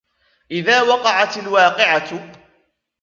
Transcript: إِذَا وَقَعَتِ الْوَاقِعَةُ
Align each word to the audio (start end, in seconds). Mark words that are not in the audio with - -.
إِذَا 0.51 0.81
وَقَعَتِ 0.81 1.37
الْوَاقِعَةُ 1.37 2.31